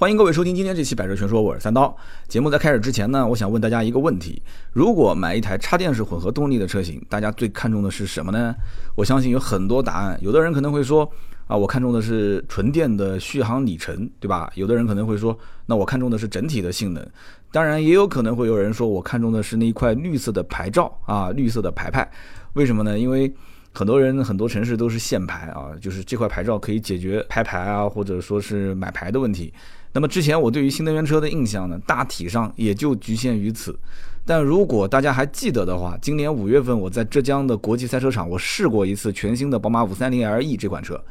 [0.00, 1.94] 欢迎各位收听今天这期《百车全说》，我是三刀。
[2.26, 4.42] 节目在开始之前呢，我想问大家一个问题：
[4.72, 8.54] 如果买一台插电式混合动力的车型，大家最看重的是什么呢？
[8.96, 10.18] 我相信有很多答案。
[10.22, 11.06] 有的人可能会说，
[11.46, 14.50] 啊，我看中的是纯电的续航里程，对吧？
[14.54, 17.06] 有的人可能会说，那我看中的是整体的性能。
[17.52, 22.10] 当然，也有可能会有人说我看中的是那一块绿色的牌照啊，绿色的牌牌。
[22.54, 22.98] 为什么呢？
[22.98, 23.30] 因为
[23.74, 29.52] 很多人很多城市都是限牌啊，就是这块牌照可以解决拍牌啊，或者说是买牌的问题。
[29.92, 33.78] 那么之前我对于新能源车的印象呢，大体上也就局限于此。
[34.24, 41.02] 但如果大家还记得的话，今年五月份我在浙江的国际赛车场，我试过一次全新的宝马五三零 LE 这款车。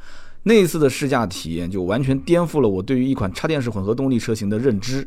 [0.43, 5.05] 那一次的试驾体验就完全颠覆了我对于一款插电式混合动力车型的认知。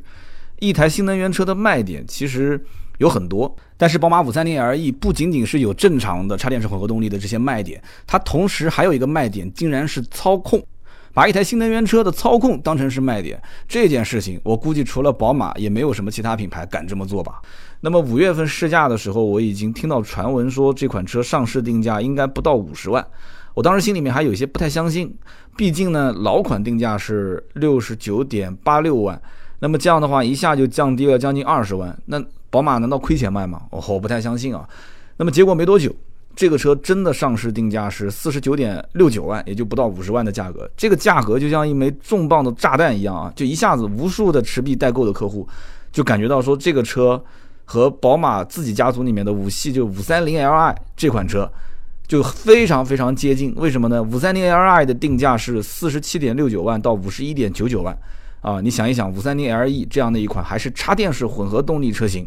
[0.59, 2.63] 一台新能源车的卖点其实
[2.99, 10.63] 有很多，但是宝马五三零 LE 不仅仅是有正常的插电式混合动力的这些卖点，它同时还有一个卖点，竟然是操控。
[11.15, 17.41] 把一台新能源车的操控当成是卖点，这件事情我估计除了宝马，也没有什么其他品牌敢这么做吧。
[17.80, 23.07] 那么五月份试驾的时候，我已经听到传闻说这款车上市定价应该不到五十万，
[23.55, 25.15] 我当时心里面还有些不太相信，
[25.57, 29.21] 毕竟呢老款定价是六十九点八六万，
[29.59, 33.63] 那么这样的话一下就降低了将近二十万，那宝马难道亏钱卖吗？
[33.71, 34.66] 我不太相信啊。
[35.16, 35.95] 那么结果没多久。
[36.35, 40.69] 这个车真的上市定价是四十九点六九万，也就不到五十万的价格。
[40.77, 43.33] 这个价格就像一枚重磅的炸弹一样啊！
[43.37, 45.47] 就一下子，无数的持币代购的客户
[45.93, 47.23] 就感觉到说，这个车
[47.65, 51.51] 和宝马自己家族里面的五系，就五三零 Li 这款车
[52.09, 53.55] 就非常非常接近。
[53.57, 54.02] 为什么呢？
[54.02, 57.96] 五三零 Li 的定价是四十七点六九万到五十一点九九万
[58.41, 58.61] 啊！
[58.61, 62.27] 你想一想，五三零 LE 这样的一款还是插电式混合动力车型，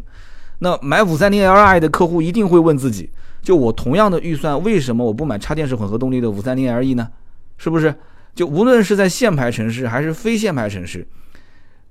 [0.60, 3.10] 那买五三零 Li 的客户一定会问自己。
[3.46, 7.08] 就我同样的预算，为什么我不买插电式混合动力的五三零 LE 呢？
[7.56, 7.94] 是不是？
[8.34, 11.06] 就无论是在限牌城市还是非限牌城市，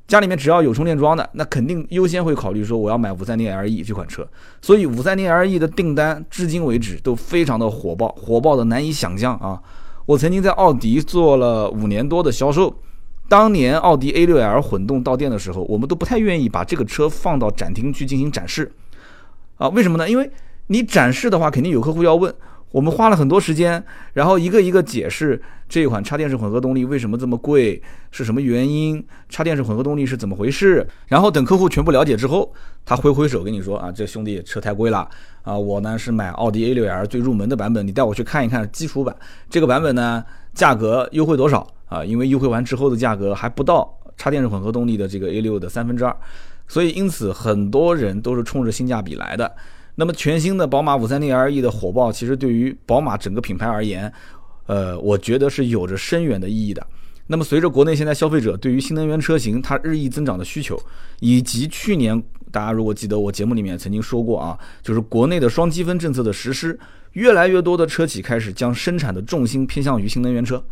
[0.05, 4.27] 家里面只要有充电桩的，那肯定优先会考虑说我要买五三零 LE 这款车。
[4.61, 9.57] 所以五三零 LE 的订单至今为止都非常的火爆，火爆的难以想象啊！
[10.05, 12.75] 我曾经在奥迪做了五年多的销售，
[13.29, 18.69] 当年奥迪 A6L 混动到店的时候，我们都不太愿意把这个车放到展厅去进行展示
[19.55, 19.69] 啊？
[19.69, 20.09] 为什么呢？
[20.09, 20.29] 因为
[20.67, 22.33] 你展示的话，肯定有客户要问。
[22.71, 23.81] 我们花了很多时间，
[24.11, 27.81] 然后一个一个解释这一款插电式混合动力为什么这么贵，
[28.11, 30.85] 是什么原因，插电式混合动力是怎么回事。
[31.07, 32.53] 然后等客户全部了解之后，
[32.83, 35.07] 他挥挥手跟你说：“啊，这兄弟车太贵了
[35.43, 35.57] 啊！
[35.57, 39.15] 我呢是买奥迪 A6L 最入门的版本，你带我去看一看基础版。
[39.49, 40.21] 这个版本呢，
[40.53, 42.03] 价格优惠多少啊？
[42.03, 46.13] 因为优惠完之后的价格还不到插电式混合动力的这个 A6 的三分之二，
[46.67, 49.49] 所以因此很多人都是冲着性价比来的。”
[49.95, 54.11] 那么全新的宝马五三零 LE 的火爆，其实对于宝马整个品牌而言，
[54.65, 56.85] 呃，我觉得是有着深远的意义的。
[57.27, 60.79] 那么随着国内现在消费者对于新能源车型它日益增长的需求，
[61.21, 66.77] 以及去年大家如果记得我节目里面曾经说过啊，就是国内的双积分政策的实施，
[67.13, 70.63] 越来越多的车企开始将生产的重心偏向于新能源车。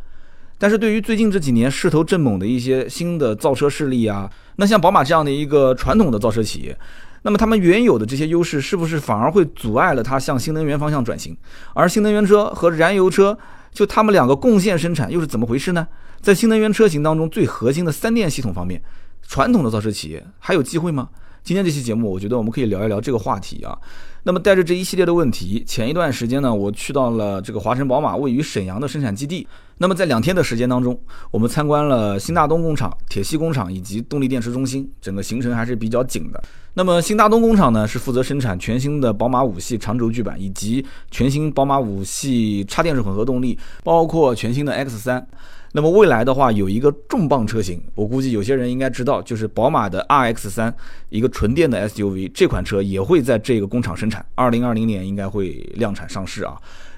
[0.60, 6.78] 但是对于最近这几年势头正猛的一些新的造车势力啊，那像宝马这样的一个传统的造车企业。
[7.24, 11.36] 那么他们原有的这些优势，是不是反而会阻碍了它向新能源方向转型？
[11.74, 13.38] 而新能源车和燃油车，
[13.72, 15.88] 就他们两个共线生产，又是怎么回事呢？
[16.22, 18.82] 在新能源车型当中，最核心的三电系统方面，
[19.28, 21.10] 传统的造车企业还有机会吗？
[21.44, 23.78] 今天这期节目，我觉得我们可以聊一聊这个话题啊。
[24.24, 29.46] 那么带着这一系列的问题，前一段时间呢，我去到了这个华晨宝马位于沈阳的生产基地。
[29.80, 30.98] 那么在两天的时间当中，
[31.32, 36.42] 我们参观了新大东工厂、铁西工厂以及动力电池中心，整个行程还是比较紧的。
[36.76, 45.28] 那么新大东工厂呢，是负责生产全新的宝马五系长轴距版以及全新宝马五系插电式混合动力，包括全新的 X 三。
[45.76, 50.74] 那么未来的话，有一个重磅车型，我估计有些人应该知道，就是宝马的 RX 三，
[51.10, 56.56] 一个纯电的 SUV，这款车也会在这个工厂生产，二零二零年应该会量产上市啊。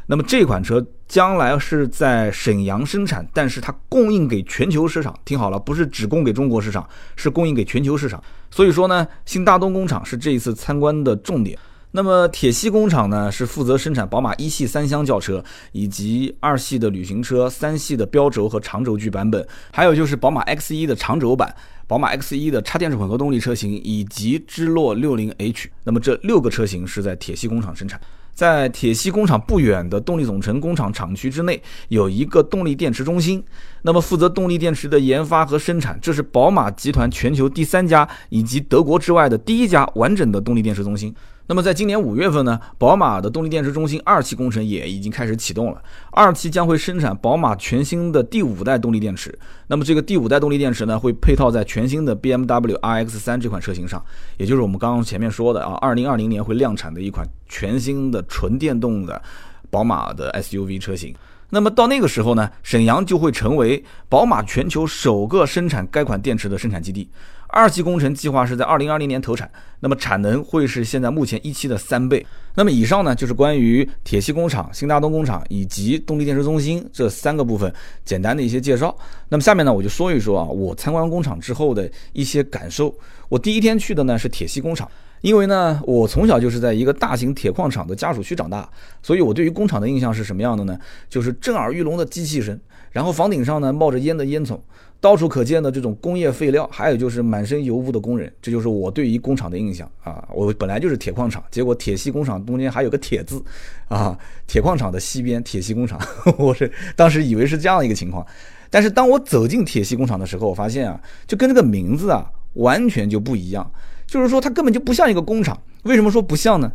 [0.08, 8.22] 那么这款车将来是在沈阳生产，但是它供应给全球市场，听好了，不是只供给中国市场，是供应给全球市场。
[8.51, 11.57] 所以说呢，新大东工厂是这一次参观的重点。
[11.95, 21.56] 那么铁西工厂呢，是负责生产宝马一系三厢轿车，以及二系的旅行车、三系的标轴和长轴距版本，还有就是宝马 X 一的长轴版、
[21.88, 25.69] 宝马 X 一的插电式混合动力车型，以及芝洛六零 H。
[25.86, 27.98] 那么这六个车型是在铁西工厂生产。
[28.33, 33.41] 在铁西工厂不远的动力总成工厂厂区之内，有一个动力电池中心，
[33.83, 35.98] 那么负责动力电池的研发和生产。
[36.01, 41.15] 这是宝马集团全球第三家，以及德国之外的第一家完整的动力电池中心。
[41.47, 45.81] 那么在今年五月份呢，宝马的动力电池中心二期工程也已经开始启动了。
[46.12, 49.38] 二期将会生产宝马全新的第五代动力电池。
[49.68, 54.03] 那么这个第五代动力电池呢，会配套在全新的 BMW RX3 这款车型上，
[54.38, 59.21] 也就是我们刚刚前面说的啊，二零二零年会量产的一款全新的纯电动的
[59.69, 61.13] 宝马的 SUV 车型。
[61.51, 67.07] 那么到那个时候呢，沈阳就会成为宝马全球首个生产该款电池的生产基地。
[67.56, 69.50] 二期工程计划是在二零二零年投产，
[69.80, 72.25] 那么产能会是现在目前一期的三倍。
[72.54, 77.74] 那么以上呢，就是关于铁西工厂、新大东工厂以及动力电池中心这三个部分
[78.04, 78.94] 简单的一些介绍。
[79.30, 82.94] 那么下面呢，我就说一说啊，我参观工厂之后的一些感受。
[83.30, 84.86] 我第一天去的呢是铁西工厂。
[85.22, 88.69] 因为呢，我从小就是在一个大型铁矿厂的家属区长大，
[89.01, 90.78] 所以我对于工厂的印象是什么样的呢？
[91.10, 92.60] 就是震耳欲聋的机器声，
[92.92, 94.60] 然后房顶上呢冒着烟的烟囱，
[95.06, 100.28] 到处可见的这种工业废料，还有就是满身油污的工人，这就是我对于工厂的印象啊。
[100.34, 103.40] 我本来就是铁矿厂，结果铁西工厂中间还有个铁字，
[103.88, 104.18] 啊，
[104.48, 106.00] 铁矿厂的西边铁西工厂，
[106.40, 108.25] 我是当时以为是这样一个情况，
[108.72, 113.72] 但是当我走进铁西工厂的时候，我发现啊，就跟这个名字啊完全就不一样。
[114.08, 115.56] 就是说，它根本就不像一个工厂。
[115.84, 116.72] 为什么说不像呢？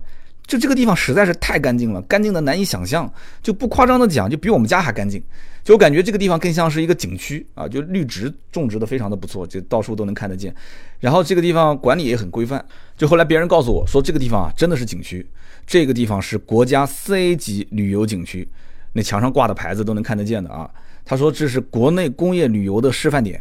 [0.51, 3.09] 就这个地方实在是太干净了，干净的难以想象。
[3.41, 5.23] 就不夸张的讲，就比我们家还干净。
[5.63, 10.53] 就我感觉这个地方更像是一个景区啊，就绿植种植的非常的不错，就到处都能看得见。
[10.99, 12.65] 然后这个地方管理也很规范。
[12.97, 15.25] 就后来别人告诉我说，这个地方啊真的是景区，
[15.65, 18.49] 这个地方是国家四 A 级旅游景区，
[18.95, 20.69] 那墙上挂的牌子都能看得见的啊。
[21.05, 23.41] 他说这是国内工业旅游的示范点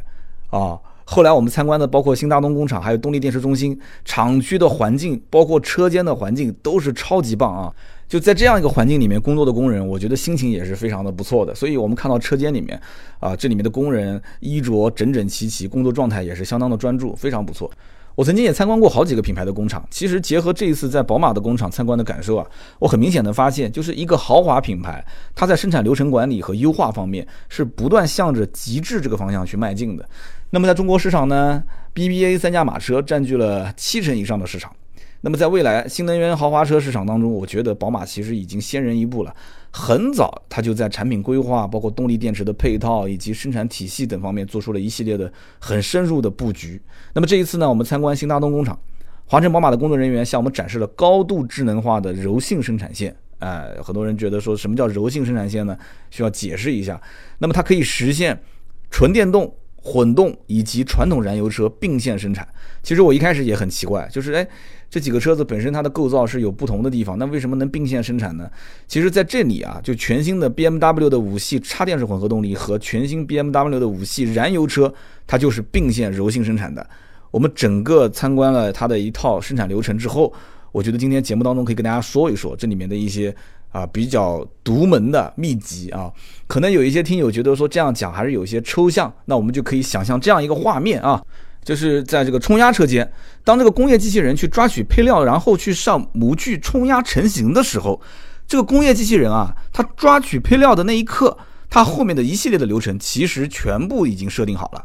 [0.51, 0.77] 啊。
[1.11, 3.75] 后来我们参观的包括新大东工厂，还有动力电池中心
[4.05, 7.73] 厂区的环境，包括车间的环境都是超级棒啊！
[8.07, 11.55] 就在这样一个环境里面工作的工人，我觉得心情也是非常的不错的。
[11.55, 12.79] 所以我们看到车间里面
[13.19, 17.71] 啊，这里面的工人衣着整整齐齐，工作状态也是相当的专注，非常不错。
[18.13, 22.45] 我曾经也参观过好几个品牌的工厂，其实结合这一次在宝马的工厂参观的感受啊，
[22.77, 25.03] 我很明显的发现，就是一个豪华品牌，
[25.33, 30.07] 它在生产流程管理和优化方面是不断向着极致这个方向去迈进的。
[30.51, 31.63] 那么在中国市场呢
[31.93, 34.75] ，BBA 三驾马车占据了七成以上的市场。
[35.21, 39.35] 那么在未来新能源豪华车市场当中，我觉得宝马其实已经先人一步了。
[39.69, 46.81] 很早，它就在产品规划、包括动力电池的配套以及生产体系等方面做出了一系列的很深入的布局。
[47.13, 48.79] 那么这一次呢，我们参观新大东工厂，
[49.25, 53.13] 华晨宝马的工作人员向我们展示了高度智能化的柔性生产线。
[53.39, 55.77] 哎，很多人觉得说什么叫柔性生产线呢？
[56.09, 56.99] 需要解释一下。
[57.39, 58.41] 那么它可以实现
[58.89, 59.53] 纯电动。
[59.81, 62.47] 混动以及传统燃油车并线生产，
[62.83, 64.45] 其实我一开始也很奇怪，就是哎，
[64.89, 68.49] 这几个车子本身它的构造是有不同的地方，那为什么能并线生产呢？
[68.87, 74.93] 其实在这里啊，就全新的 BMW 的五系插电式混合动力和全新 BMW 的五系燃油车，
[75.25, 76.85] 它就是并线柔性生产的。
[77.31, 80.33] 我们整个参观了它的一套生产流程之后，
[80.73, 83.33] 我觉得今天节目当中可以跟大家说一说这里面的一些。
[83.71, 86.11] 啊，比较独门的秘籍啊，
[86.47, 91.21] 可能有一些听友觉得说这样讲还是有些抽象，那我们就可以想象这样一个画面啊，
[91.63, 93.09] 就是在这个冲压车间，
[93.43, 98.01] 当这个工业机器人去抓取配料，然后去上模具冲压成型的时候，
[98.47, 101.37] 这个工业机器人啊，它抓取配料的那一刻，
[101.69, 104.83] 它后面的一系列的流程其实全部已经设定好了，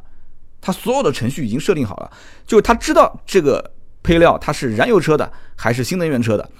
[0.60, 2.10] 它所有的程序已经设定好了，
[2.46, 3.72] 就是它知道这个
[4.02, 6.50] 配料它是燃油车的还是新能源车的。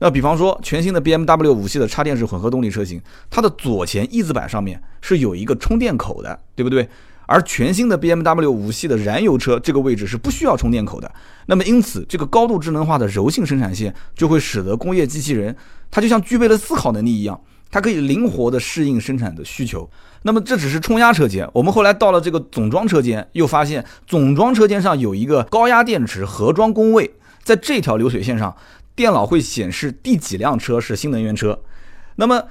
[0.00, 6.88] 那比方说，全新的 BMW 五系的插电式混合动力车型，它的左前翼子板上面是有一个充电口的，对不对？
[7.26, 11.12] 而全新的 BMW 五系的燃油车，这个位置是不需要充电口的。
[11.46, 15.54] 那么因此，这个高度智能化的柔性生产线就会使得工业机器人，
[15.90, 17.38] 它就像具备了思考能力一样，
[17.70, 19.88] 它可以灵活的适应生产的需求。
[20.22, 27.08] 那么这只是冲压车间，我们后来到了这个总装车间，又发现总装车间上有一个高压电池盒装工位，
[27.44, 28.56] 在这条流水线上。
[28.94, 31.60] 电脑会显示第几辆车是新能源车，
[32.16, 32.42] 那么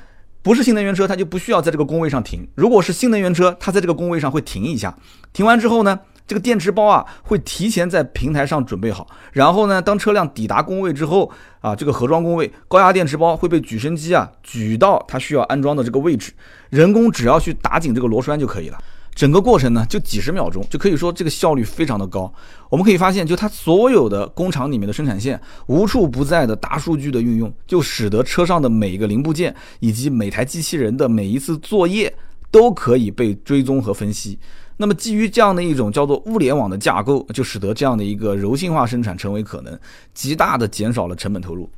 [0.42, 2.48] 不是新能源车，它就不需要在这个工位上停。
[2.56, 4.98] 如果是新能源车，它在这个工位上会停一下，
[5.34, 11.30] 停完之后呢，这个电池包啊会提前在平台上准备好，然后呢，当车辆抵达工位之后
[11.60, 16.32] 啊，这个盒装工位高压电池包会被举升机啊举到它需要安装的这个位置，
[16.70, 18.78] 人工只要去打紧这个螺栓就可以了。
[19.20, 22.34] 整个过程呢，就几十秒钟，就可以说这个效率非常的高。
[22.70, 32.16] 我们可以发现，就它所有的工厂里面的生产线，无处不在的大数据的运用，就使得车上的每一个零部件以及每台机器人的每一次作业
[32.50, 34.40] 都可以被追踪和分析。
[34.78, 39.78] 那么基于这样的一种叫做物联网的架构，就使得这样的一个柔性化生产成为可能，
[40.14, 41.70] 极大的减少了成本投入。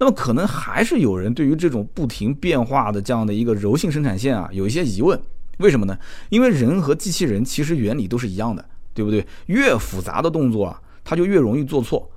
[0.00, 5.16] 那么可能还是有人对于这种不停变化的这样的一个柔性生产线啊，有一些疑问。
[5.58, 5.96] 为什么呢？
[6.28, 9.26] 因为人和机器人其实原理都是一样的，对不对？
[9.46, 12.10] 越复杂的动作啊，它就越容易做错。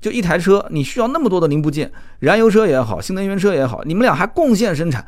[0.00, 5.06] 就一台车，你需要那么多的零部件，燃油车也好，新能源车也好，你们俩还共线生产，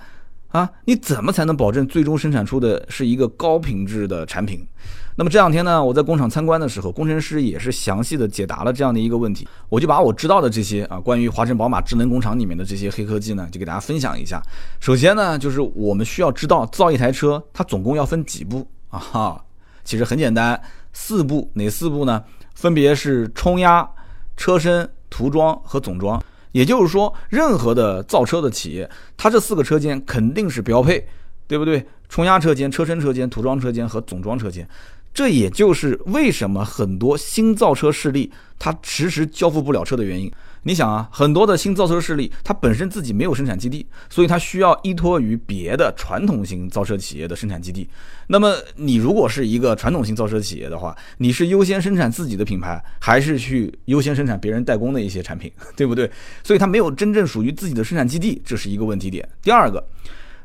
[0.55, 4.65] 啊，你怎么才能保证最终生产出的是一个高品质的产品？
[5.17, 9.49] 那么这两天呢，我在工厂参观的时候，工程师也是详细的解答了这样的一个问题。
[9.69, 14.41] 我就把我知道的这些啊，关于华晨宝马智能工厂里面的这些黑科技呢，就给大家分享一下。
[14.79, 18.99] 首先呢，就是我们需要知道造一台车，它总共要分几步啊？
[19.01, 19.45] 哈，
[19.83, 20.61] 其实很简单，
[20.93, 21.51] 四步。
[21.55, 22.23] 哪四步呢？
[22.55, 23.89] 分别是冲压、
[24.37, 26.23] 车身、涂装和总装。
[26.55, 31.05] 也就是说，任何的造车的企业，它这四个车间肯定是标配，
[31.49, 31.85] 对不对？
[32.09, 34.67] 冲压车间、车身车间、涂装车间和总装车间。
[35.13, 40.31] 这也就是为什么很多新造车势力它迟迟交付不了车的原因。
[40.67, 47.89] 你想啊，很多的新造车势力它本身自己没有生产基地，所以它需要依托于别的传统型造车企业的生产基地。
[48.27, 56.11] 那么你如果是一个传统型造车企业的话，你是优先生产自己的品牌，还是去优先生产别人代工的一些产品，对不对？
[56.43, 59.29] 所以它没有真正属于自己的生产基地，这是一个问题点。
[59.43, 59.87] 第二个。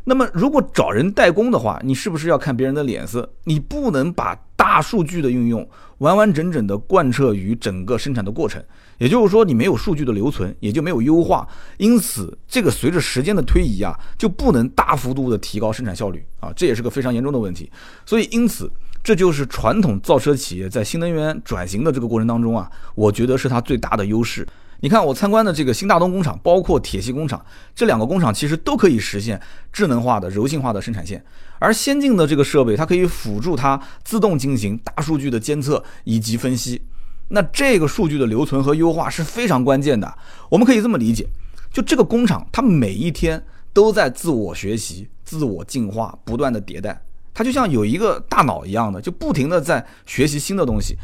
[0.06, 3.30] 那么，如果找人代工的话，你是不是要看别人的脸色？
[3.44, 5.68] 你不能把大数据的运用
[6.00, 8.64] 完完整整的贯彻于整个生产的过程。
[8.98, 11.48] 也就是说，你没有数据的留存，也就没有优化。
[11.78, 17.72] 因此，这个随着时间的推移啊，就不能大幅度的提高生产效率啊，这也是个非常严重的问题。
[18.06, 18.70] 所以，因此，
[19.04, 24.46] 这就是传统造车企业在新能源转型的这个过程当中啊，我觉得是它最大的优势。
[24.82, 27.44] 你看我参观的这个新大东工厂，包括铁西工厂，
[27.76, 29.40] 这两个工厂其实都可以实现
[29.74, 31.24] 智能化的、柔性化的生产线。
[31.60, 36.82] 而先进的这个设备，它可以辅助它自动进行大数据的监测以及分析。
[37.28, 40.18] 那这个数据的留存和优化是非常关键的。
[40.50, 41.28] 我们可以这么理解：
[41.72, 43.44] 就这个工厂，它每一天
[43.74, 47.02] 都在自我学习、自我进化、不断的迭代。
[47.34, 50.98] 它就像有一个大脑一样的，就不停的在学习新的东西。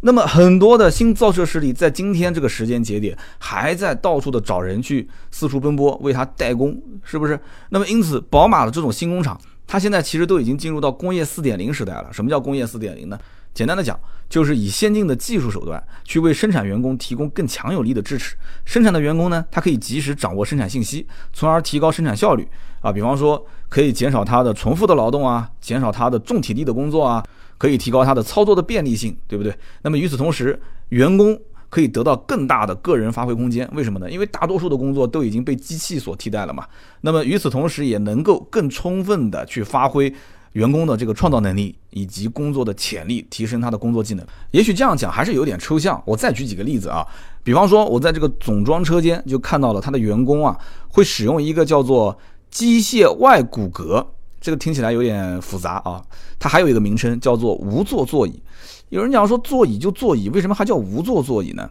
[0.00, 7.38] 那么很多的新造车势力在今天这个时间节点，还在到处的找人去四处奔波为他代工，是不是？
[7.70, 12.08] 那么因此，宝马的这种新工厂，它现在其实都已经进入到工业四点零时代了。
[12.12, 13.18] 什么叫工业四点零呢？
[13.52, 18.36] 简单的讲，就是以先进的技术手段去为生产员工提供更强有力的支持。
[18.64, 22.46] 生产的员工呢，他可以及时掌握生产信息，从而提高生产效率
[22.82, 22.92] 啊。
[22.92, 27.24] 比方说，可以减少他的重复的劳动啊，减少他的重体力的工作啊。
[27.58, 29.52] 可以提高它的操作的便利性，对不对？
[29.82, 30.58] 那么与此同时，
[30.90, 31.38] 员工
[31.68, 33.68] 可以得到更大的个人发挥空间。
[33.74, 34.10] 为什么呢？
[34.10, 36.64] 因为大多数的工作都已经被机器所替代了嘛。
[37.02, 40.10] 那么与此同时，也能够更充分的去发挥
[40.52, 44.24] 员工的这个创造能力以及工作的潜力，提升他的工作技能。
[44.52, 46.00] 也许这样讲还是有点抽象。
[46.06, 47.06] 我再举几个例子啊，
[47.42, 50.56] 比方说，我在这个总装车间就看到了他的员工啊，
[50.88, 52.16] 会使用一个叫做
[52.50, 54.06] 机械外骨骼。
[54.40, 56.02] 这个听起来有点复杂啊，
[56.38, 58.42] 它还有一个名称叫做无座座椅。
[58.88, 61.68] 有人讲说座椅就座椅，为什么还叫无座座椅呢？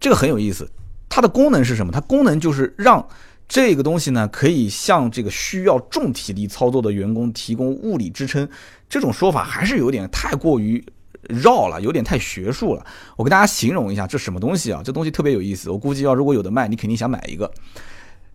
[0.00, 0.68] 这个很有意思，
[1.08, 1.90] 它的功能是什么？
[1.92, 3.06] 它功能就是让
[3.48, 8.46] 这个东西呢，可以向这个需要重体力操作的员工提供物理支撑。
[8.88, 10.84] 这种说法还是有点太过于
[11.28, 12.84] 绕了，有点太学术了。
[13.16, 14.82] 我给大家形容一下，这什么东西啊？
[14.84, 17.50] 这东西特别有意思，我估计要如果有的卖，你肯定想买一个。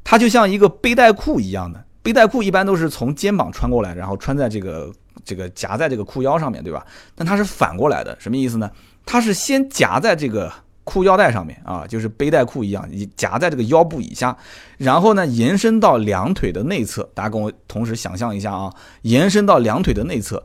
[0.04, 1.84] 它就像一个背带裤一样的。
[2.03, 4.91] 背带裤一般都是从肩膀穿过来，然后穿在这个
[5.24, 6.86] 这个夹在这个裤腰上面对吧？
[7.15, 8.69] 但它是反过来的，什么意思呢？
[9.05, 10.51] 它是先夹在这个
[10.83, 14.38] 裤腰带上面啊，就是背带裤一样，夹在这个腰部以下，
[14.77, 17.10] 然后呢延伸到两腿的内侧。
[17.13, 20.43] 大家跟我同时想象一下啊，延伸到两腿的内侧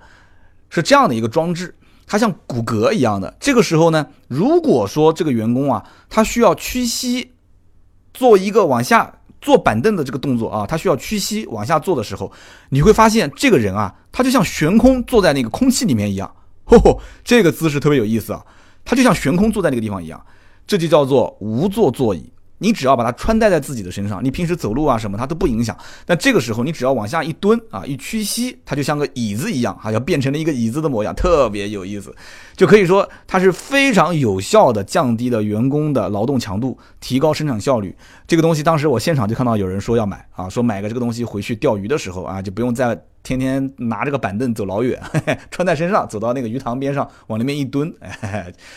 [0.71, 1.75] 是这样的一个装置，
[2.07, 3.37] 它像骨骼一样的。
[3.41, 7.33] 这个时候呢，如果说这个员工啊，他需要屈膝
[8.15, 9.15] 做一个往下。
[9.41, 12.31] 坐板凳的这个动作啊，他需要屈膝往下坐的时候，
[12.71, 16.31] 你会发现这个人啊，他就像悬空坐在那个空气里面一样。
[16.67, 18.45] 嚯，这个姿势特别有意思啊，
[18.85, 20.25] 他就像悬空坐在那个地方一样，
[20.67, 22.31] 这就叫做无坐座椅。
[22.59, 25.77] 你只要把它穿戴在自己的身上，你平时走路啊什么它都不影响。
[26.05, 32.15] 但这个时候你只要往下一蹲啊，一屈膝，它就像个椅子一样，啊，要变成了一个椅子的模样，特别有意思。
[32.57, 37.95] 就可以说它是非常有效的降低了员工的劳动强度，提高生产效率。
[38.27, 45.01] 这个东西当时我现场就看到有人说要买啊，说买个这个东西回去钓鱼的时候啊，就不用再天天拿这个板凳走老远，
[45.51, 47.93] 穿在身上走到那个鱼塘边上往那边一蹲，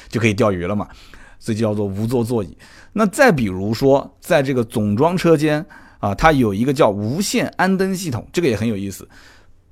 [0.10, 0.88] 就可以钓鱼了嘛。
[1.44, 2.56] 这就叫做无座座椅。
[2.94, 5.66] 那再比如说，在这个总装车间
[6.00, 9.08] 啊，它有一个叫无线安灯系统，这个也很有意思。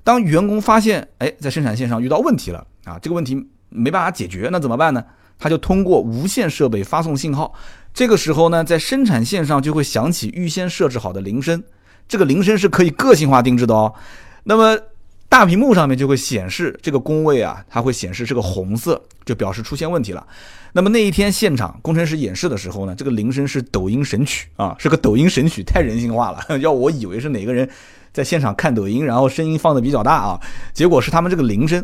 [0.02, 5.04] 当员工发现，哎，在生产线上遇到问题了啊，这个问题没办法解决，那怎么办呢？
[5.38, 7.54] 他就通过无线设备发送信号，
[7.94, 11.62] 这个时候呢，在生产线上就会响起预先设置好的铃声，
[12.08, 13.94] 这个铃声是可以个性化定制的哦。
[14.44, 14.78] 那么
[15.30, 20.26] 大屏幕上面就会显示这个工位啊，它会显示是个红色，就表示出现问题了。
[20.72, 27.66] 那么那一天现场工程师演示的时候呢，这个铃声是抖音神曲啊，是个抖音神曲，太人性化了， 要我以为是哪个人
[28.12, 30.40] 在现场看抖音，然后声音放的比较大啊，
[30.74, 31.82] 结果是他们这个铃声。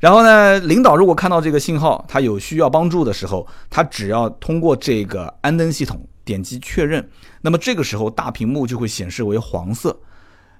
[0.00, 7.06] 然后呢，领导如果看到这个信号，他有需要帮助的时候，他只要通过这个安灯系统点击确认，
[7.42, 9.94] 那么这个时候大屏幕就会显示为黄色。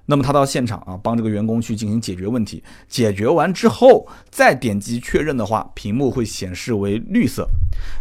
[0.09, 7.47] 那么他到现场啊，帮这个员工去进行解决问题，解决完之后再点击确认的话，屏幕会显示为绿色。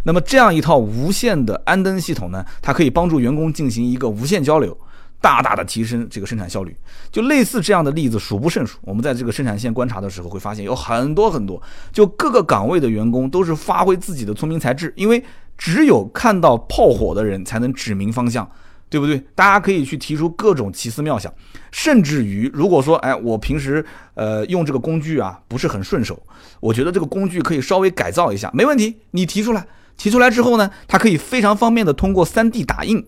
[0.06, 4.74] 那么这样一套无线的安灯系统呢，它可以帮助员工进行一个无线交流。
[5.20, 6.76] 大大的提升这个生产效率，
[7.10, 8.78] 就类似这样的例子数不胜数。
[8.82, 11.60] 我们在这个生产线观察的时候，会发现有很多很多，
[11.92, 15.20] 就各个岗位的员工都是发挥自己的聪明才智，因为
[15.56, 18.48] 只有看到炮火的人才能指明方向，
[18.88, 19.22] 对不对？
[19.34, 21.32] 大家可以去提出各种奇思妙想，
[21.70, 26.22] 甚至于如果说，哎，我平时呃用这个工具啊不是很顺手，
[26.60, 29.66] 我觉得这个工具可以稍微改造一下，没问题，你提出来，
[29.96, 33.06] 提出来之后呢，它可以非常方便的通过 3D 打印。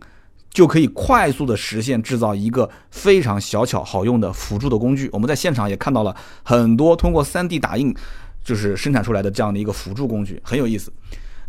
[0.52, 5.08] 就可以快速的实现制造一个非常小巧好用的辅助的工具。
[5.12, 7.94] 我们在现场也看到了很多通过 3D 打印
[8.42, 10.92] 就是生产出来的这样的一个辅助工具，很有意思。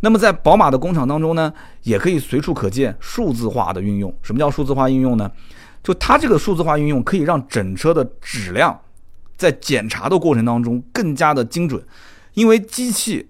[0.02, 1.52] 那么在宝马的工厂当中呢，
[1.84, 4.14] 也可以随处可见数字化的运用。
[4.20, 5.30] 什么叫数字化运用呢？
[5.82, 8.78] 就它这个数字化运用可以让整车的质量
[9.36, 11.82] 在检查的过程当中更加的精准，
[12.34, 13.28] 因为机器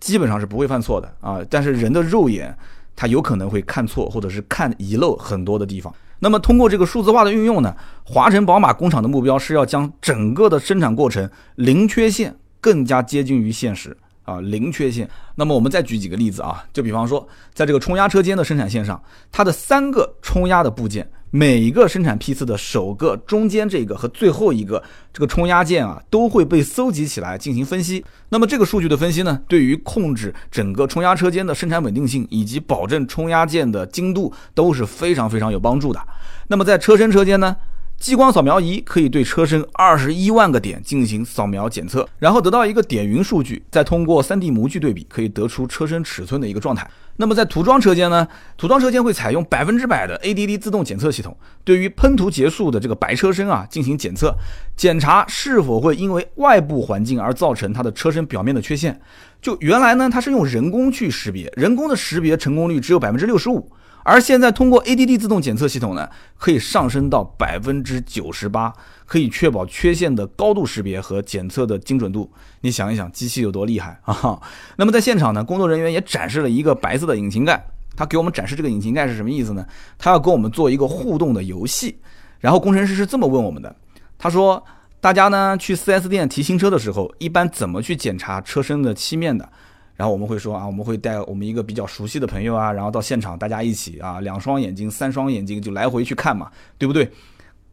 [0.00, 2.56] 基本上是不会犯错的啊，但是人的肉眼。
[2.96, 5.92] 它有可能会看错，或者是看遗漏很多的地方。
[6.20, 15.08] 那么通过这个数字化的运用呢，华晨宝马工厂的目标是要将整个的生产过程零缺陷，更加接近于现实啊，零缺陷。
[15.34, 19.00] 那么我们再举几个例子啊，就比方说，在这个冲压车间的生产线上，
[19.30, 21.08] 它的三个冲压的部件。
[21.30, 24.80] 每一个生产批次的首个、中间这个和最后一个
[25.12, 28.04] 这个冲压件啊，都会被搜集起来进行分析。
[28.28, 36.00] 那么这个数据的分析呢，对于控制整个冲压车间的生产稳定性以及保证冲压件的精度都是非常非常有帮助的。
[36.46, 37.56] 那么在车身车间呢，
[37.98, 46.86] 激光扫描仪可以对车身二十一万个点进行扫描检测，然后得到一个点云数据，再通过 3D 模具对比，可以得出车身尺寸的一个状态。
[47.16, 48.28] 那么在涂装车间呢？
[48.58, 54.34] 涂装车间会采用百分之百的 ADD 自动检测系统，对于喷涂结束的这个白车身啊进行检测，
[54.76, 59.00] 检查是否会因为外部环境而造成它的车身表面的缺陷。
[59.40, 63.70] 就原来呢，它是用人工去识别，人工的识别成功率只有百分之六十五。
[64.04, 68.72] 而现在通过 ADD 自动检测系统呢，可以上升到百分之九十八，
[69.06, 72.30] 可以确保缺陷的高度识别和检测的精准度。
[72.60, 74.40] 你想一想，机器有多厉害 啊！
[74.76, 79.66] 那么在现场呢，工作人员也展示了一个白色的引擎盖，他给我们展示这个引擎盖是什么意思呢？
[79.98, 81.98] 他要跟我们做一个互动的游戏。
[82.40, 83.74] 然后工程师是这么问我们的，
[84.18, 84.62] 他说
[85.00, 89.48] ：“大家呢去 4S 店提新车的时候，一般怎么去检查车身的漆面的？”
[89.96, 97.10] 然后我们会说啊，我们会带我们一个比较熟悉的朋友啊，然后到现场，大家一起啊，两双眼睛、三双眼睛就来回去看嘛，对不对？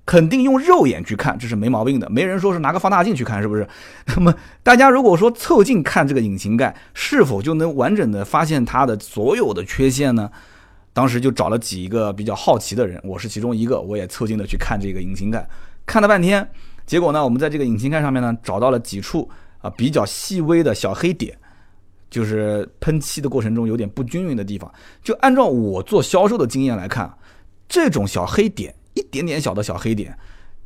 [0.04, 3.68] 肯定用肉眼去看，这是没毛病的，没人说是拿个放大镜去看，是不是？
[4.16, 10.30] 那么大家如果说凑近看这个引擎盖，是否就能完整的发现它的所有的缺陷呢？
[10.92, 15.48] 当时就找了几个比较好奇的人，我是其中一个，我也凑近的去看这个引擎盖，
[15.86, 16.50] 看了半天，
[16.86, 19.30] 结果呢，我们在这个引擎盖上面呢，找到了几处
[19.60, 21.38] 啊比较细微的小黑点。
[22.12, 24.72] 就是喷漆的过程中有点不均匀的地方，
[25.02, 27.12] 就按照我做销售的经验来看，
[27.68, 30.16] 这种小黑点，一点点小的小黑点，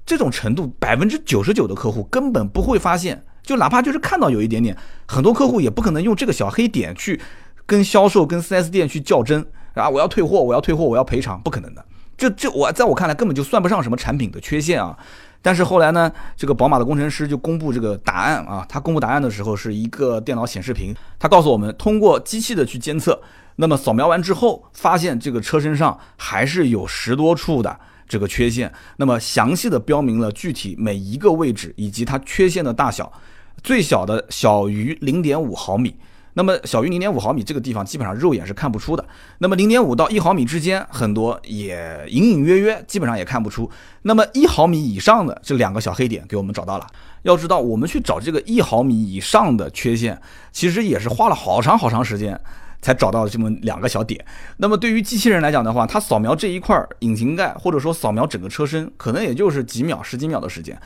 [0.05, 4.75] 这种程度百分之九十九的客户根本不会发现，就哪怕就是看到有一点点，
[5.07, 7.21] 很多客户也不可能用这个小黑点去
[7.65, 11.85] 跟销售、跟 4S 店去较真啊，我要退货，我要退货，我要赔偿，不可能的。
[12.17, 14.97] 这这我在我看来根本就算不上什么产品的缺陷啊。
[15.45, 18.65] 但是后来呢，这个宝马的工程师就公布这个答案啊。
[18.67, 23.21] 他公布答案的时候是一个电脑显示屏，他告诉我们，通过机器的去监测，
[23.57, 28.73] 那么扫描完之后，发现这个车身上还是有十多处的这个缺陷。
[28.97, 33.13] 那么详细的标明了具体每一个位置以及它缺陷的大小，
[33.61, 35.95] 最小的小于零点五毫米。
[36.35, 39.05] 那么小于零点五毫米这个地方基本上肉眼是看不出的，
[39.39, 43.69] 那么零点五到一毫米之间很多也隐隐约约，基本上也看不出。
[44.03, 46.85] 那么一毫米以上的这两个小黑点给我们找到了。
[47.23, 50.21] 要知道我们去找这个一毫米以上的缺陷，
[50.51, 52.39] 其实也是花了好长好长时间
[52.81, 54.23] 才找到这么两个小点。
[54.57, 60.79] 那么对于机器人来讲的话，它扫描这一块引擎盖或者说扫描整个车身，可能也就是几秒十几秒的时间。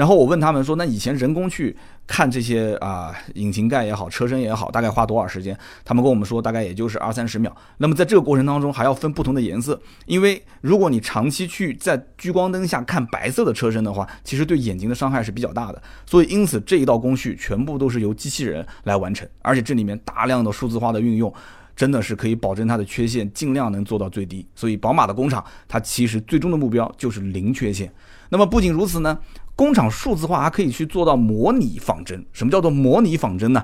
[0.00, 5.54] 然后我问他们说，那以前人工去看这些啊，引擎盖也好，车身也好，大概花多少时间？
[5.84, 7.54] 他们跟我们说，大概也就是二三十秒。
[7.76, 15.82] 那么在这个过程当中，还要分不同的颜色，因为如果你长期去在聚光灯下看白色的车身的话，其实对眼睛的伤害是比较大的。
[16.06, 21.30] 所以因此这一道工序全部都是由机器人来完成，而且这里面大量的数字化的运用，
[21.76, 24.46] 真的是可以保证它的缺陷尽量能做到最低。
[24.54, 27.92] 所以宝马的工厂，它其实最终的目标就是零缺陷。
[28.30, 29.18] 那么不仅如此呢？
[29.60, 32.24] 工厂数字化还可以去做到模拟仿真。
[32.32, 33.62] 什么叫做模拟仿真呢？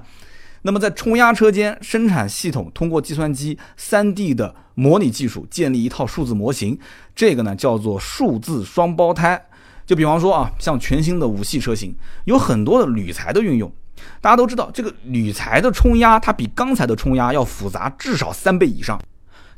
[0.60, 6.78] 那么在冲压车间，生产系统通过计算机 3D 的模拟技术建立一套数字模型，
[7.14, 9.42] 这个呢叫做数字双胞胎。
[9.86, 13.72] 就比方说啊，像全新的五系车型，有很多的铝材的运用。
[14.20, 19.00] 大家都知道，这个铝材的冲压它比钢材的冲压要复杂至少三倍以上。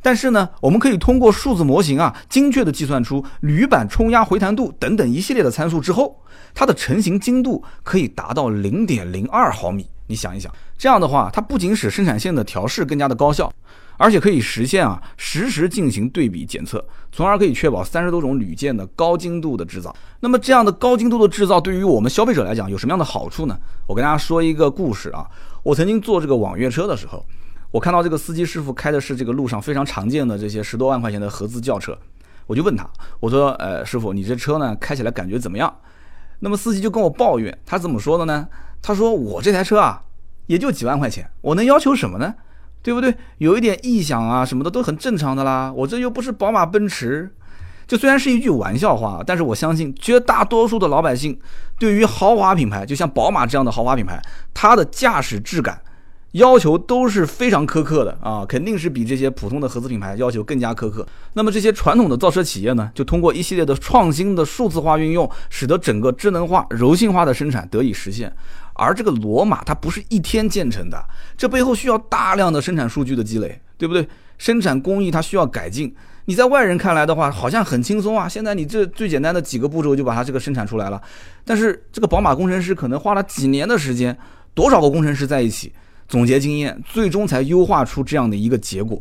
[0.00, 6.22] 但是呢，我们可以通过数字模型啊，精确的计算出铝板冲压回弹度等等一系列的参数之后，
[6.54, 9.88] 它的成型精度可以达到零点零二毫米。
[10.06, 13.52] 你想一想，这样的话，它不仅使生产线的调试更加的高效，
[13.98, 16.82] 而且可以实现啊实时进行对比检测，
[17.12, 19.94] 从而可以确保三十多种铝件的高精度的制造。
[20.20, 23.58] 那么这样的高精度的制造对于我们消费者来讲有什么样的好处呢？
[23.86, 25.26] 我跟大家说一个故事啊，
[25.62, 27.22] 我曾经坐这个网约车的时候。
[27.70, 31.96] 我看到这个司机师傅开的是这个路上非常常见的这些十多万块钱的合资轿车，
[32.46, 32.88] 我就问他，
[33.20, 35.74] 我说，呃，师傅，你这车呢开起来感觉怎么样？
[36.40, 38.48] 那么司机就跟我抱怨，他怎么说的呢？
[38.80, 40.02] 他说我这台车啊，
[40.46, 42.34] 也就几万块钱，我能要求什么呢？
[42.82, 43.14] 对不对？
[43.38, 47.34] 有一点异响啊什么的都很正常的啦，我这又不是宝马奔驰。
[47.86, 51.38] 就虽然是一句玩笑话，但是我相信绝大多数的老百姓
[51.78, 54.22] 对于豪华品牌，就像宝马这样的豪华品牌，
[54.54, 55.80] 它的驾驶质感。
[56.32, 61.06] 要求都是非常苛刻的啊，肯定是比这些普通的合资品牌要求更加苛刻。
[61.32, 68.30] 那么这些传统的造车企业呢，就通过一系列的创新的数字化运用，使得整个智能化、柔性化的生产得以实现。
[68.74, 71.02] 而这个罗马它不是一天建成的，
[71.36, 74.06] 这背后需要大量的生产数据的积累，对不对？
[74.36, 75.92] 生产工艺它需要改进。
[76.26, 78.28] 你在外人看来的话，好像很轻松啊。
[78.28, 81.00] 现在你这最简单的几个步骤就把它这个生产出来了，
[81.44, 84.16] 但是这个宝马工程师可能花了几年的时间，
[84.52, 85.72] 多少个工程师在一起。
[86.08, 89.00] 总结经验，最终才优化出这样的一个结果，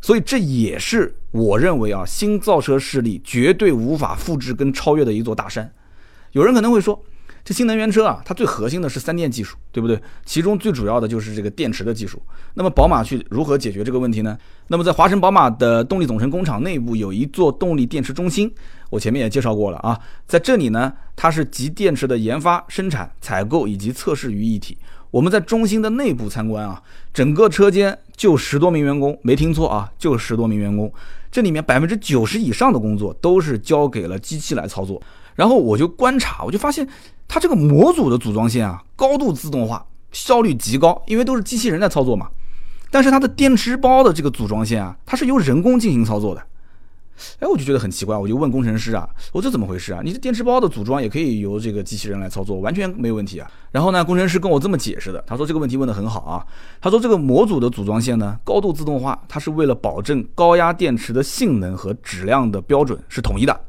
[0.00, 5.70] 所以这也是我认为啊，新造车势力绝对无法复制跟超越的一座大山。
[6.32, 7.02] 有人可能会说，
[7.44, 10.00] 这新能源车啊，它最核心的是三电技术，对不对？
[10.24, 12.22] 其中最主要的就是这个电池的技术。
[12.54, 14.38] 那么宝马去如何解决这个问题呢？
[14.68, 18.52] 那么在华晨宝马的动力总成工厂内部有一座动力电池中心，
[18.94, 24.78] 我前面也介绍过了啊，在这里呢，它是集电池的研发、生产、采购以及测试于一体。
[25.10, 26.80] 我们在中心的内部参观啊，
[27.12, 30.92] 整个车间就十多名员工，没听错啊，就十多名员工。
[31.32, 35.02] 这里面百分之九十以上的工作都是交给了机器来操作。
[35.34, 36.88] 然后我就观察，我就发现
[37.26, 42.28] 它这个模组的组装线啊，高度自动化，效率极高，因为都是机器人在操作嘛。
[42.92, 46.40] 但是它的电池包的这个组装线啊，它是由人工进行操作的。
[47.38, 50.00] 哎，我就觉得很奇怪，我就问工程师啊，我这怎么回事啊？
[50.02, 53.50] 你这电池包的组装也可以由这个机器人来操作，完全没有问题啊。
[53.70, 56.44] 然后呢，工程师跟我这么解释的，他说这个问题问得很好啊。
[56.80, 63.60] 他说这个模组的组装线呢，高度自动化，它是为了保证高压电池的性能和质量的标准是统一的。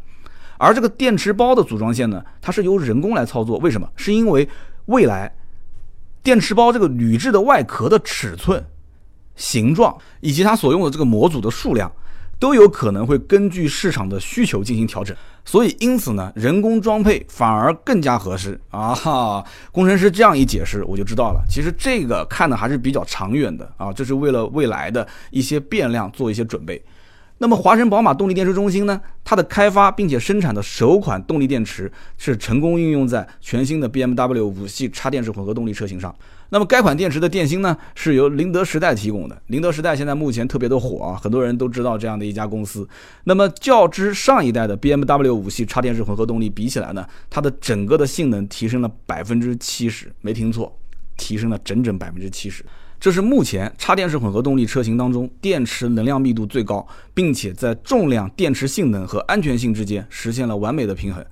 [0.57, 3.87] 而这个电池包的组装线呢，它是由人工来操作，为什么？
[3.95, 4.47] 是因为
[4.85, 5.31] 未来
[6.23, 8.65] 电池包这个铝制的外壳的尺寸、
[9.35, 11.91] 形状以及它所用的这个模组的数量。
[12.39, 18.93] 都有可能会根据市场的需求进行调整，所以因此呢，人工装配反而更加合适啊！
[18.93, 21.43] 哈，工程师这样一解释，我就知道了。
[21.49, 26.83] 其实这个看的还是比较长远的啊，这是为了未来的一些变量做一些准备。
[27.37, 36.15] 那么华晨宝马动力电池中心呢，它的开发并且生产的首款动力电池是成功运用在全新的 BMW 五系插电式混合动力车型上。
[36.49, 39.41] 那么该款电池的电芯呢，是由宁德时代提供的。
[39.47, 42.87] 宁德时代现在目前特别的火啊，很多人都知道这样的一家公司。
[43.25, 50.79] 那么较之上一代的 BMW 五系插电式混合动力比起来呢，它的整个的性能提升了百分之七十，没听错，
[51.17, 52.63] 提升了整整百分之七十。
[52.99, 61.23] 这是目前插电式混合动力车型当中电池能量密度最高，并且在重量、电池性能和安全性之间实现了完美的平衡。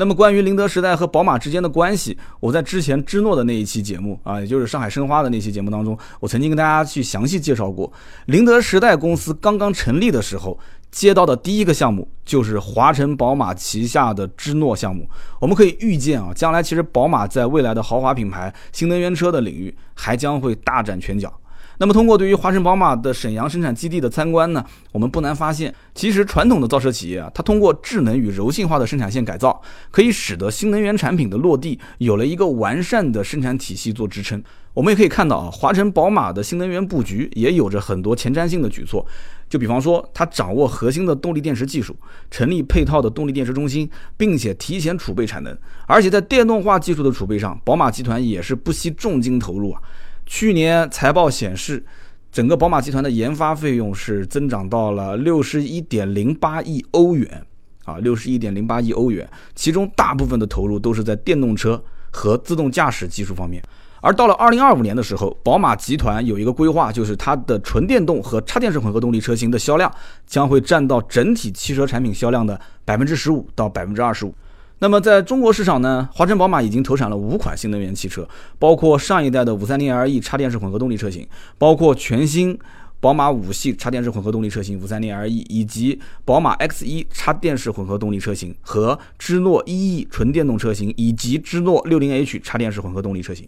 [0.00, 7.92] 那么关于宁德时代和宝马之间的关系，我在之前芝诺的那一期节目啊，也就是上海申花的那期节目当中，我曾经跟大家去详细介绍过。
[8.26, 10.56] 宁德时代公司刚刚成立的时候，
[10.90, 15.08] 接到的第一个项目就是华晨宝马旗下的芝诺项目。
[15.40, 21.32] 我们可以预见啊，将来其实宝马在未来的豪华品牌新能源车的领域还将会大展拳脚。
[21.80, 34.42] 那么，通过对于华晨宝马的沈阳生产基地的参观呢，我们不难发现，其实传统的造车企业啊，它通过智能与柔性化的生产线改造，可以使得新能源产品的落地有了一个完善的生产体系做支撑。
[34.74, 39.06] 我们也可以看到啊，华晨宝马的新能源布局也有着很多前瞻性的举措。
[39.48, 41.96] 就比方说，它掌握核心的动力电池技术，
[42.30, 45.56] 成立配套的动力电池中心，并且提前储备产能。
[45.86, 49.80] 而且在电动化技术的储备上，宝马集团也是不惜重金投入啊。
[50.26, 51.82] 去年财报显示，
[52.30, 57.42] 整个宝马集团的研发费用是增长到了六十一点零八亿欧元
[57.84, 63.62] 啊，六十一点零八亿欧元，其中大部分的投入都是在电动车和自动驾驶技术方面。
[64.08, 69.94] 而到了二零二五年的时候，宝马集团有一个规划，就是它的纯电动和插电式混合动力车型的销量
[70.26, 74.34] 将会占到整体汽车产品销量的百分之十五到百分之二十五。
[74.78, 78.26] 那么在中国市场呢，华晨宝马已经投产了五款新能源汽车，
[78.58, 82.58] 包括上一代的五三零 LE 插电式混合动力车型，包括全新
[83.00, 93.46] 宝马五系插电式混合动力车型五三零 LE，以及宝马 X1 插电式混合动力车型和芝诺一 E 纯电动车型，以及芝诺六零 H 插电式混合动力车型。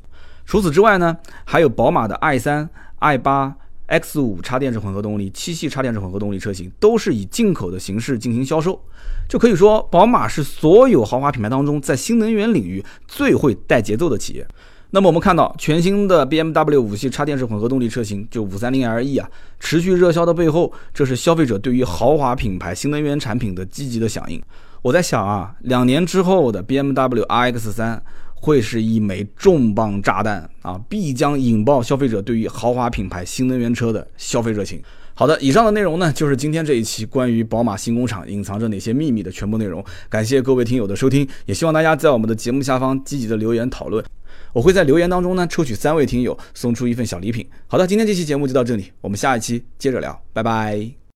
[0.51, 3.55] 除此之外呢，还有宝马的 i 三、i 八。
[3.87, 8.81] X 五插电式混合动力、七系插电式混合动力车型都是以进口的形式进行销售，
[9.29, 14.47] 就可以说宝马是所有豪华品牌当中在新能源领域最会带节奏的企业。
[14.91, 24.41] 那么我们看到全新的 BMW 五系插电式混合动力车型，就五三零 LE 啊，持续热销的背后，这是消费者对于豪华品牌新能源产品的积极的响应。
[24.83, 28.01] 我在想啊，两年之后的 BMW iX 三。
[28.41, 30.81] 会是一枚重磅炸弹啊！
[30.89, 34.83] 必将引爆消费者对于豪华品牌新能源车的消费热情。
[35.15, 39.85] 好的，以上的内容呢，就是今天这一期关于宝马新工厂隐藏着哪些秘密的全部内容。
[40.09, 44.03] 感谢各位听友的收听，也希望大家在我们的节目下方积极的留言讨论。
[44.55, 47.47] 我会在留言当中呢，抽取三位听友送出一份小礼品。
[47.67, 51.00] 好的，今天这期节目就到这里，我们下一期接着聊，拜拜。